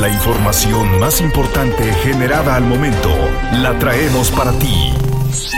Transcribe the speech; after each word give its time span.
La 0.00 0.08
información 0.08 0.98
más 0.98 1.20
importante 1.20 1.92
generada 1.92 2.56
al 2.56 2.64
momento 2.64 3.10
la 3.52 3.78
traemos 3.78 4.30
para 4.30 4.50
ti. 4.52 4.94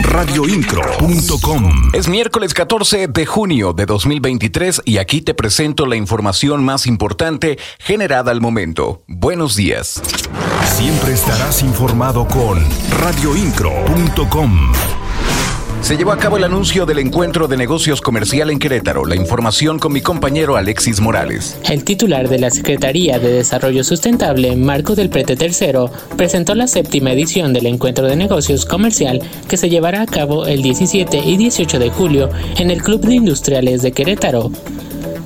Radioincro.com 0.01 1.91
Es 1.93 2.09
miércoles 2.09 2.53
14 2.53 3.07
de 3.07 3.25
junio 3.25 3.71
de 3.71 3.85
2023 3.85 4.81
y 4.83 4.97
aquí 4.97 5.21
te 5.21 5.33
presento 5.33 5.85
la 5.85 5.95
información 5.95 6.61
más 6.61 6.87
importante 6.87 7.57
generada 7.79 8.31
al 8.31 8.41
momento. 8.41 9.05
Buenos 9.07 9.55
días. 9.55 10.01
Siempre 10.75 11.13
estarás 11.13 11.61
informado 11.61 12.27
con 12.27 12.61
radioincro.com. 12.99 14.73
Se 15.83 15.97
llevó 15.97 16.13
a 16.13 16.17
cabo 16.17 16.37
el 16.37 16.45
anuncio 16.45 16.85
del 16.85 16.99
encuentro 16.99 17.49
de 17.49 17.57
negocios 17.57 17.99
comercial 17.99 18.49
en 18.49 18.57
Querétaro. 18.57 19.03
La 19.03 19.17
información 19.17 19.79
con 19.79 19.91
mi 19.91 19.99
compañero 19.99 20.55
Alexis 20.55 21.01
Morales. 21.01 21.59
El 21.69 21.83
titular 21.83 22.29
de 22.29 22.39
la 22.39 22.51
Secretaría 22.51 23.19
de 23.19 23.33
Desarrollo 23.33 23.83
Sustentable, 23.83 24.55
Marco 24.55 24.95
del 24.95 25.09
Prete 25.09 25.33
III, 25.33 25.89
presentó 26.15 26.55
la 26.55 26.67
séptima 26.67 27.11
edición 27.11 27.51
del 27.51 27.65
encuentro 27.65 28.07
de 28.07 28.15
negocios 28.15 28.65
comercial 28.65 29.19
que 29.49 29.57
se 29.57 29.69
llevará 29.69 30.03
a 30.03 30.05
cabo 30.05 30.45
el 30.45 30.61
17 30.61 31.17
y 31.17 31.35
18 31.35 31.77
de 31.77 31.89
julio 31.89 32.29
en 32.57 32.71
el 32.71 32.81
Club 32.81 33.01
de 33.01 33.15
Industriales 33.15 33.81
de 33.81 33.91
Querétaro. 33.91 34.51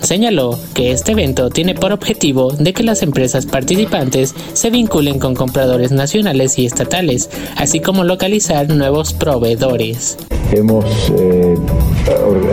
Señaló 0.07 0.57
que 0.73 0.91
este 0.91 1.11
evento 1.11 1.49
tiene 1.49 1.75
por 1.75 1.91
objetivo 1.91 2.53
de 2.53 2.71
que 2.71 2.81
las 2.81 3.03
empresas 3.03 3.45
participantes 3.45 4.33
se 4.53 4.69
vinculen 4.69 5.19
con 5.19 5.35
compradores 5.35 5.91
nacionales 5.91 6.57
y 6.57 6.65
estatales, 6.65 7.29
así 7.57 7.81
como 7.81 8.05
localizar 8.05 8.69
nuevos 8.69 9.11
proveedores. 9.11 10.15
Hemos 10.53 10.85
eh, 11.19 11.55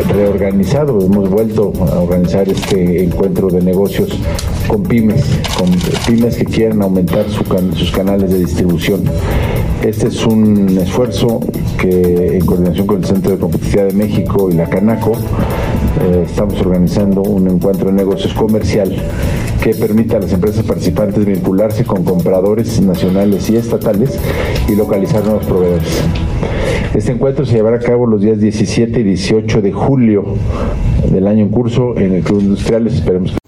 reorganizado, 0.08 1.00
hemos 1.00 1.30
vuelto 1.30 1.72
a 1.78 2.00
organizar 2.00 2.48
este 2.48 3.04
encuentro 3.04 3.48
de 3.48 3.62
negocios 3.62 4.08
con 4.66 4.82
pymes, 4.82 5.22
con 5.56 5.70
pymes 6.08 6.34
que 6.34 6.46
quieren 6.46 6.82
aumentar 6.82 7.24
sus 7.30 7.92
canales 7.92 8.32
de 8.32 8.38
distribución. 8.40 9.04
Este 9.84 10.08
es 10.08 10.24
un 10.24 10.78
esfuerzo 10.78 11.40
que 11.78 12.38
en 12.38 12.46
coordinación 12.46 12.86
con 12.86 12.96
el 13.00 13.04
Centro 13.04 13.32
de 13.32 13.38
Competitividad 13.38 13.88
de 13.88 13.92
México 13.92 14.48
y 14.50 14.54
la 14.54 14.64
Canaco 14.64 15.12
eh, 15.12 16.22
estamos 16.24 16.58
organizando 16.62 17.20
un 17.20 17.50
encuentro 17.50 17.88
de 17.88 17.92
negocios 17.92 18.32
comercial 18.32 18.96
que 19.62 19.74
permita 19.74 20.16
a 20.16 20.20
las 20.20 20.32
empresas 20.32 20.64
participantes 20.64 21.26
vincularse 21.26 21.84
con 21.84 22.02
compradores 22.02 22.80
nacionales 22.80 23.50
y 23.50 23.56
estatales 23.56 24.18
y 24.70 24.74
localizar 24.74 25.22
nuevos 25.22 25.44
proveedores. 25.44 26.02
Este 26.94 27.12
encuentro 27.12 27.44
se 27.44 27.56
llevará 27.56 27.76
a 27.76 27.80
cabo 27.80 28.06
los 28.06 28.22
días 28.22 28.40
17 28.40 29.00
y 29.00 29.02
18 29.02 29.60
de 29.60 29.70
julio 29.70 30.24
del 31.12 31.26
año 31.26 31.42
en 31.42 31.50
curso 31.50 31.94
en 31.98 32.14
el 32.14 32.22
Club 32.22 32.40
Industriales. 32.40 32.94
Esperemos 32.94 33.32
que 33.32 33.43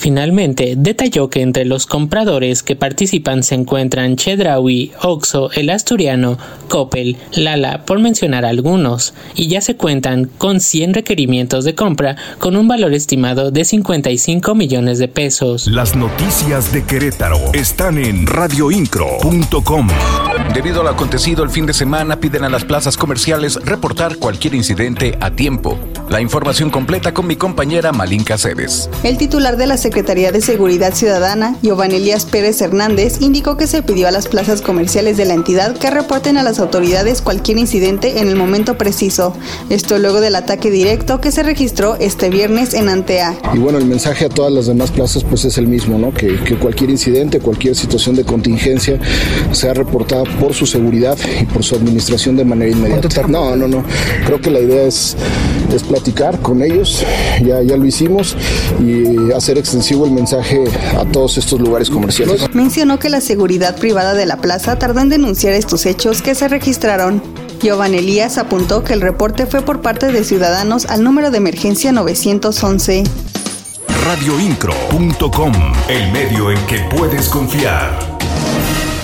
Finalmente, 0.00 0.76
detalló 0.78 1.28
que 1.28 1.42
entre 1.42 1.66
los 1.66 1.84
compradores 1.84 2.62
que 2.62 2.74
participan 2.74 3.42
se 3.42 3.54
encuentran 3.54 4.16
Chedraui, 4.16 4.92
Oxo, 5.02 5.50
El 5.52 5.68
Asturiano, 5.68 6.38
Coppel, 6.68 7.18
Lala, 7.34 7.84
por 7.84 7.98
mencionar 7.98 8.46
algunos, 8.46 9.12
y 9.34 9.48
ya 9.48 9.60
se 9.60 9.76
cuentan 9.76 10.30
con 10.38 10.60
100 10.60 10.94
requerimientos 10.94 11.66
de 11.66 11.74
compra 11.74 12.16
con 12.38 12.56
un 12.56 12.66
valor 12.66 12.94
estimado 12.94 13.50
de 13.50 13.66
55 13.66 14.54
millones 14.54 14.98
de 14.98 15.08
pesos. 15.08 15.66
Las 15.66 15.94
noticias 15.94 16.72
de 16.72 16.82
Querétaro 16.82 17.52
están 17.52 17.98
en 17.98 18.26
radioincro.com. 18.26 19.88
Debido 20.54 20.80
al 20.80 20.88
acontecido 20.88 21.44
el 21.44 21.50
fin 21.50 21.66
de 21.66 21.74
semana, 21.74 22.20
piden 22.20 22.44
a 22.44 22.48
las 22.48 22.64
plazas 22.64 22.96
comerciales 22.96 23.56
reportar 23.66 24.16
cualquier 24.16 24.54
incidente 24.54 25.18
a 25.20 25.30
tiempo. 25.30 25.78
La 26.08 26.22
información 26.22 26.70
completa 26.70 27.12
con 27.12 27.26
mi 27.26 27.36
compañera 27.36 27.92
Malinka 27.92 28.38
Cedes. 28.38 28.88
El 29.02 29.18
titular 29.18 29.58
de 29.58 29.66
la 29.66 29.76
Secretaría 29.76 29.89
de 29.90 30.40
Seguridad 30.40 30.94
Ciudadana, 30.94 31.56
Giovanni 31.62 31.96
Elías 31.96 32.24
Pérez 32.24 32.60
Hernández, 32.60 33.20
indicó 33.20 33.56
que 33.56 33.66
se 33.66 33.82
pidió 33.82 34.06
a 34.08 34.10
las 34.10 34.28
plazas 34.28 34.62
comerciales 34.62 35.16
de 35.16 35.24
la 35.24 35.34
entidad 35.34 35.76
que 35.76 35.90
reporten 35.90 36.38
a 36.38 36.42
las 36.42 36.60
autoridades 36.60 37.20
cualquier 37.20 37.58
incidente 37.58 38.20
en 38.20 38.28
el 38.28 38.36
momento 38.36 38.78
preciso. 38.78 39.34
Esto 39.68 39.98
luego 39.98 40.20
del 40.20 40.36
ataque 40.36 40.70
directo 40.70 41.20
que 41.20 41.32
se 41.32 41.42
registró 41.42 41.96
este 41.96 42.30
viernes 42.30 42.72
en 42.72 42.88
Antea. 42.88 43.36
Y 43.52 43.58
bueno, 43.58 43.78
el 43.78 43.84
mensaje 43.84 44.26
a 44.26 44.28
todas 44.28 44.52
las 44.52 44.66
demás 44.66 44.90
plazas 44.90 45.24
pues 45.24 45.44
es 45.44 45.58
el 45.58 45.66
mismo, 45.66 45.98
¿no? 45.98 46.14
Que, 46.14 46.38
que 46.44 46.56
cualquier 46.56 46.90
incidente, 46.90 47.40
cualquier 47.40 47.74
situación 47.74 48.14
de 48.14 48.24
contingencia 48.24 48.98
sea 49.52 49.74
reportada 49.74 50.24
por 50.38 50.54
su 50.54 50.66
seguridad 50.66 51.18
y 51.40 51.44
por 51.46 51.64
su 51.64 51.74
administración 51.74 52.36
de 52.36 52.44
manera 52.44 52.70
inmediata. 52.70 53.26
No, 53.26 53.56
no, 53.56 53.66
no. 53.66 53.84
Creo 54.24 54.40
que 54.40 54.50
la 54.50 54.60
idea 54.60 54.84
es, 54.84 55.16
es 55.74 55.82
platicar 55.82 56.40
con 56.40 56.62
ellos, 56.62 57.04
ya, 57.44 57.60
ya 57.62 57.76
lo 57.76 57.84
hicimos, 57.84 58.36
y 58.78 59.32
hacer 59.32 59.58
extensivo 59.58 60.06
el 60.06 60.12
mensaje 60.12 60.64
a 60.96 61.04
todos 61.04 61.38
estos 61.38 61.60
lugares 61.60 61.90
comerciales. 61.90 62.54
Mencionó 62.54 62.98
que 62.98 63.08
la 63.08 63.20
seguridad 63.20 63.76
privada 63.76 64.14
de 64.14 64.26
la 64.26 64.36
plaza 64.36 64.78
tardó 64.78 65.00
en 65.00 65.08
denunciar 65.08 65.54
estos 65.54 65.86
hechos 65.86 66.22
que 66.22 66.34
se 66.34 66.48
registraron. 66.48 67.22
Giovanni 67.60 67.98
Elías 67.98 68.38
apuntó 68.38 68.84
que 68.84 68.94
el 68.94 69.00
reporte 69.00 69.46
fue 69.46 69.62
por 69.62 69.82
parte 69.82 70.12
de 70.12 70.24
ciudadanos 70.24 70.86
al 70.86 71.02
número 71.02 71.30
de 71.30 71.38
emergencia 71.38 71.92
911. 71.92 73.04
Radioincro.com, 74.04 75.52
el 75.88 76.12
medio 76.12 76.50
en 76.50 76.66
que 76.66 76.78
puedes 76.96 77.28
confiar. 77.28 77.98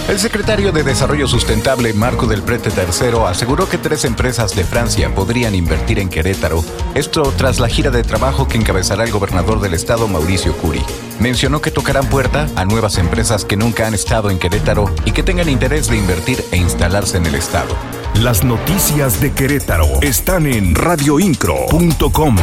El 0.09 0.21
secretario 0.21 0.71
de 0.71 0.85
Desarrollo 0.85 1.27
Sustentable, 1.27 1.93
Marco 1.93 2.27
del 2.27 2.43
Prete 2.43 2.71
III, 2.71 3.25
aseguró 3.27 3.69
que 3.69 3.77
tres 3.77 4.05
empresas 4.05 4.55
de 4.55 4.63
Francia 4.63 5.13
podrían 5.13 5.57
invertir 5.57 5.99
en 5.99 6.09
Querétaro, 6.09 6.65
esto 6.95 7.35
tras 7.37 7.59
la 7.59 7.69
gira 7.69 7.91
de 7.91 8.05
trabajo 8.05 8.47
que 8.47 8.57
encabezará 8.57 9.03
el 9.03 9.11
gobernador 9.11 9.61
del 9.61 9.75
estado, 9.75 10.07
Mauricio 10.07 10.57
Curi. 10.59 10.81
Mencionó 11.19 11.61
que 11.61 11.73
tocarán 11.73 12.07
puerta 12.07 12.47
a 12.55 12.65
nuevas 12.65 12.99
empresas 12.99 13.45
que 13.45 13.57
nunca 13.57 13.89
han 13.89 13.95
estado 13.95 14.31
en 14.31 14.39
Querétaro 14.39 14.95
y 15.05 15.11
que 15.11 15.25
tengan 15.25 15.49
interés 15.49 15.89
de 15.89 15.97
invertir 15.97 16.45
e 16.53 16.57
instalarse 16.57 17.17
en 17.17 17.27
el 17.27 17.35
estado. 17.35 17.75
Las 18.15 18.45
noticias 18.45 19.21
de 19.21 19.33
Querétaro 19.33 19.89
están 20.03 20.47
en 20.47 20.77
radioincro.com. 20.77 22.37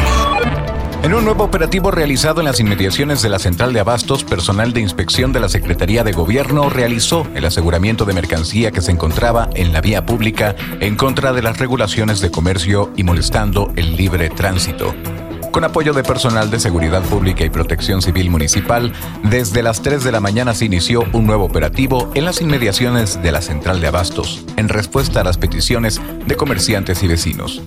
En 1.04 1.12
un 1.12 1.22
nuevo 1.22 1.44
operativo 1.44 1.90
realizado 1.90 2.40
en 2.40 2.46
las 2.46 2.60
inmediaciones 2.60 3.20
de 3.20 3.28
la 3.28 3.38
central 3.38 3.74
de 3.74 3.80
abastos, 3.80 4.24
personal 4.24 4.72
de 4.72 4.80
inspección 4.80 5.34
de 5.34 5.40
la 5.40 5.50
Secretaría 5.50 6.02
de 6.02 6.12
Gobierno 6.12 6.70
realizó 6.70 7.26
el 7.34 7.44
aseguramiento 7.44 8.06
de 8.06 8.14
mercancía 8.14 8.70
que 8.70 8.80
se 8.80 8.90
encontraba 8.90 9.50
en 9.54 9.74
la 9.74 9.82
vía 9.82 10.06
pública 10.06 10.56
en 10.80 10.96
contra 10.96 11.34
de 11.34 11.42
las 11.42 11.58
regulaciones 11.58 12.22
de 12.22 12.30
comercio 12.30 12.90
y 12.96 13.02
molestando 13.02 13.70
el 13.76 13.96
libre 13.96 14.30
tránsito. 14.30 14.94
Con 15.50 15.64
apoyo 15.64 15.92
de 15.92 16.04
personal 16.04 16.50
de 16.50 16.58
seguridad 16.58 17.02
pública 17.02 17.44
y 17.44 17.50
protección 17.50 18.00
civil 18.00 18.30
municipal, 18.30 18.90
desde 19.24 19.62
las 19.62 19.82
3 19.82 20.04
de 20.04 20.10
la 20.10 20.20
mañana 20.20 20.54
se 20.54 20.64
inició 20.64 21.04
un 21.12 21.26
nuevo 21.26 21.44
operativo 21.44 22.10
en 22.14 22.24
las 22.24 22.40
inmediaciones 22.40 23.22
de 23.22 23.30
la 23.30 23.42
central 23.42 23.82
de 23.82 23.88
abastos, 23.88 24.42
en 24.56 24.70
respuesta 24.70 25.20
a 25.20 25.24
las 25.24 25.36
peticiones 25.36 26.00
de 26.26 26.34
comerciantes 26.34 27.02
y 27.02 27.08
vecinos. 27.08 27.62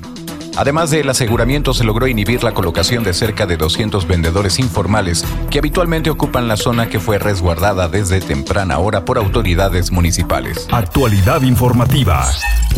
Además 0.58 0.90
del 0.90 1.08
aseguramiento, 1.08 1.76
se 1.76 1.84
logró 1.84 2.08
inhibir 2.08 2.44
la 2.44 2.52
colocación 2.54 3.04
de 3.04 3.14
cerca 3.14 3.46
de 3.46 3.58
200 3.58 4.08
vendedores 4.08 4.58
informales 4.58 5.24
que 5.52 5.60
habitualmente 5.60 6.10
ocupan 6.10 6.48
la 6.48 6.58
zona 6.58 6.90
que 6.90 7.00
fue 7.00 7.20
resguardada 7.20 7.88
desde 7.88 8.20
temprana 8.22 8.80
hora 8.80 9.06
por 9.06 9.20
autoridades 9.20 9.92
municipales. 9.92 10.68
Actualidad 10.72 11.44
informativa. 11.44 12.26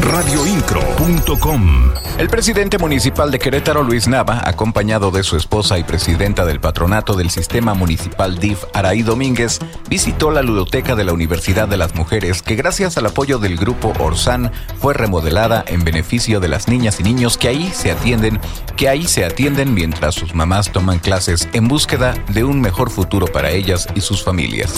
Radioincro.com. 0.02 1.92
El 2.18 2.30
presidente 2.30 2.78
municipal 2.78 3.32
de 3.32 3.40
Querétaro, 3.40 3.84
Luis 3.84 4.08
Nava, 4.08 4.42
acompañado 4.46 5.12
de 5.12 5.24
su 5.24 5.36
esposa 5.36 5.78
y 5.78 5.84
presidenta 5.84 6.46
del 6.46 6.60
patronato 6.60 7.14
del 7.14 7.30
sistema 7.30 7.74
municipal 7.74 8.40
DIF, 8.40 8.64
Araí 8.74 9.04
Domínguez, 9.04 9.60
visitó 9.90 10.32
la 10.32 10.42
ludoteca 10.42 10.96
de 10.96 11.04
la 11.04 11.14
Universidad 11.14 11.68
de 11.68 11.78
las 11.78 11.96
Mujeres, 11.96 12.42
que 12.42 12.56
gracias 12.56 12.98
al 12.98 13.08
apoyo 13.08 13.40
del 13.40 13.58
grupo 13.58 13.94
Orsan 14.00 14.52
fue 14.80 14.94
remodelada 14.94 15.64
en 15.68 15.84
beneficio 15.84 16.40
de 16.40 16.48
las 16.48 16.68
niñas 16.68 17.00
y 17.00 17.04
niños 17.04 17.38
que 17.38 17.50
ahí 17.50 17.72
se 17.74 17.92
atienden, 17.92 18.40
que 18.76 18.90
ahí 18.90 19.06
se 19.06 19.26
atienden 19.26 19.74
mientras 19.74 20.16
sus 20.16 20.34
mamás 20.34 20.72
toman 20.72 21.00
clases 21.00 21.48
en 21.54 21.68
búsqueda 21.68 22.14
de 22.30 22.44
un 22.44 22.62
mejor 22.62 22.90
futuro 22.90 23.28
para 23.28 23.52
ellas 23.52 23.88
y 23.96 24.02
sus 24.02 24.24
familias. 24.24 24.74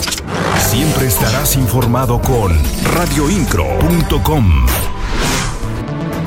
Siempre 0.69 1.07
estarás 1.07 1.55
informado 1.55 2.21
con 2.21 2.57
radioincro.com. 2.95 4.65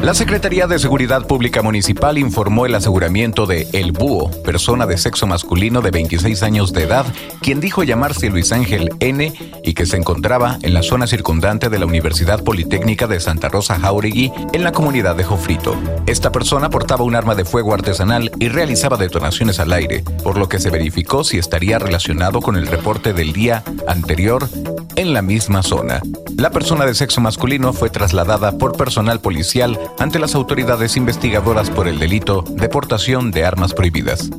La 0.05 0.12
Secretaría 0.12 0.67
de 0.67 0.79
Seguridad 0.79 1.27
Pública 1.27 1.62
Municipal 1.62 2.19
informó 2.19 2.67
el 2.67 2.75
aseguramiento 2.75 3.47
de 3.47 3.67
El 3.73 3.93
Búho, 3.93 4.31
persona 4.43 4.85
de 4.85 4.99
sexo 4.99 5.27
masculino 5.27 5.81
de 5.81 5.91
26 5.91 6.43
años 6.43 6.75
de 6.75 6.83
edad, 6.83 7.06
quien 7.41 7.59
dijo 7.59 7.85
llamarse 7.85 8.29
Luis 8.29 8.53
Ángel 8.53 8.91
N 9.01 9.33
y 9.65 9.73
que 9.73 9.87
se 9.87 9.97
encontraba 9.97 10.59
en 10.61 10.75
la 10.75 10.83
zona 10.83 11.06
circundante 11.06 11.71
de 11.71 11.79
la 11.79 11.87
Universidad 11.87 12.45
Politécnica 12.45 13.06
de 13.06 13.19
Santa 13.19 13.49
Rosa 13.49 13.81
Jauregui, 13.81 14.31
en 14.53 14.62
la 14.62 14.73
comunidad 14.73 15.17
de 15.17 15.25
Jofrito. 15.25 15.75
Esta 16.05 16.31
persona 16.31 16.69
portaba 16.69 17.03
un 17.03 17.17
arma 17.17 17.35
de 17.35 17.47
fuego 17.47 17.73
artesanal 17.73 18.31
y 18.39 18.49
realizaba 18.49 18.99
detonaciones 18.99 19.59
al 19.59 19.73
aire, 19.73 20.05
por 20.23 20.37
lo 20.37 20.51
que 20.51 20.59
se 20.59 20.69
verificó 20.69 21.25
si 21.25 21.39
estaría 21.39 21.79
relacionado 21.79 22.43
con 22.43 22.56
el 22.56 22.67
reporte 22.67 23.15
del 23.15 23.33
día 23.33 23.65
anterior 23.89 24.51
en 24.97 25.13
la 25.13 25.23
misma 25.23 25.63
zona. 25.63 26.01
La 26.37 26.51
persona 26.51 26.85
de 26.85 26.95
sexo 26.95 27.21
masculino 27.21 27.73
fue 27.73 27.91
trasladada 27.91 28.59
por 28.59 28.77
personal 28.77 29.21
policial 29.21 29.79
ante 29.99 30.19
las 30.19 30.35
autoridades 30.35 30.97
investigadoras 30.97 31.71
por 31.71 31.89
el 31.89 31.99
delito 31.99 32.43
de 32.43 32.69
portación 32.69 33.31
de 33.31 33.45
armas 33.45 33.73
prohibidas. 33.73 34.31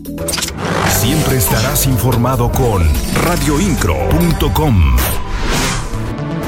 Siempre 0.90 1.38
estarás 1.38 1.86
informado 1.86 2.52
con 2.52 2.84
radioincro.com. 3.26 5.25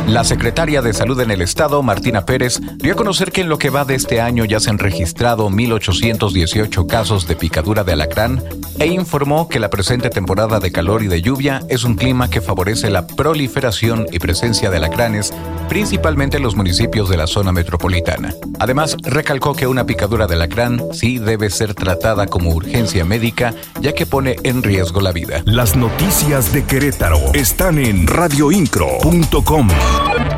La 0.07 0.23
secretaria 0.23 0.81
de 0.81 0.93
Salud 0.93 1.19
en 1.19 1.31
el 1.31 1.41
Estado, 1.41 1.83
Martina 1.83 2.25
Pérez, 2.25 2.61
dio 2.77 2.93
a 2.93 2.95
conocer 2.95 3.33
que 3.33 3.41
en 3.41 3.49
lo 3.49 3.57
que 3.57 3.69
va 3.69 3.83
de 3.83 3.95
este 3.95 4.21
año 4.21 4.45
ya 4.45 4.61
se 4.61 4.69
han 4.69 4.79
registrado 4.79 5.49
1.818 5.49 6.87
casos 6.87 7.27
de 7.27 7.35
picadura 7.35 7.83
de 7.83 7.91
alacrán 7.91 8.41
e 8.79 8.87
informó 8.87 9.49
que 9.49 9.59
la 9.59 9.69
presente 9.69 10.09
temporada 10.09 10.61
de 10.61 10.71
calor 10.71 11.03
y 11.03 11.07
de 11.07 11.21
lluvia 11.21 11.61
es 11.67 11.83
un 11.83 11.95
clima 11.95 12.29
que 12.29 12.39
favorece 12.39 12.89
la 12.89 13.05
proliferación 13.05 14.05
y 14.09 14.19
presencia 14.19 14.69
de 14.69 14.77
alacranes, 14.77 15.33
principalmente 15.67 16.37
en 16.37 16.43
los 16.43 16.55
municipios 16.55 17.09
de 17.09 17.17
la 17.17 17.27
zona 17.27 17.51
metropolitana. 17.51 18.33
Además, 18.59 18.97
recalcó 19.03 19.53
que 19.53 19.67
una 19.67 19.85
picadura 19.85 20.27
de 20.27 20.35
alacrán 20.35 20.81
sí 20.93 21.19
debe 21.19 21.49
ser 21.49 21.73
tratada 21.73 22.27
como 22.27 22.51
urgencia 22.51 23.05
médica, 23.05 23.53
ya 23.81 23.93
que 23.93 24.05
pone 24.05 24.37
en 24.43 24.63
riesgo 24.63 25.01
la 25.01 25.11
vida. 25.11 25.41
Las 25.45 25.75
noticias 25.75 26.53
de 26.53 26.63
Querétaro 26.63 27.19
están 27.33 27.77
en 27.77 28.07
radioincro.com. 28.07 29.67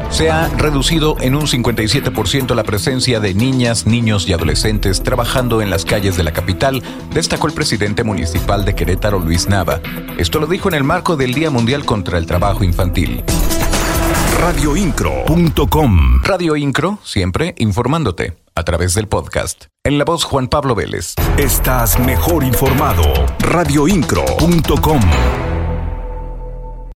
Se 0.09 0.31
ha 0.31 0.49
reducido 0.49 1.15
en 1.21 1.35
un 1.35 1.43
57% 1.43 2.55
la 2.55 2.63
presencia 2.63 3.19
de 3.19 3.33
niñas, 3.33 3.85
niños 3.85 4.27
y 4.27 4.33
adolescentes 4.33 5.03
trabajando 5.03 5.61
en 5.61 5.69
las 5.69 5.85
calles 5.85 6.17
de 6.17 6.23
la 6.23 6.31
capital, 6.31 6.81
destacó 7.13 7.47
el 7.47 7.53
presidente 7.53 8.03
municipal 8.03 8.65
de 8.65 8.75
Querétaro, 8.75 9.19
Luis 9.19 9.47
Nava. 9.47 9.81
Esto 10.17 10.39
lo 10.39 10.47
dijo 10.47 10.67
en 10.67 10.75
el 10.75 10.83
marco 10.83 11.15
del 11.15 11.33
Día 11.33 11.51
Mundial 11.51 11.85
contra 11.85 12.17
el 12.17 12.25
Trabajo 12.25 12.63
Infantil. 12.63 13.23
Radioincro.com 14.39 16.21
Radio 16.23 16.55
Incro, 16.55 16.97
siempre 17.03 17.53
informándote 17.57 18.37
a 18.55 18.63
través 18.63 18.93
del 18.95 19.07
podcast. 19.07 19.65
En 19.83 19.97
la 19.97 20.05
voz 20.05 20.23
Juan 20.23 20.47
Pablo 20.47 20.75
Vélez. 20.75 21.13
Estás 21.37 21.99
mejor 21.99 22.45
informado. 22.45 23.03
Radioincro.com 23.39 25.01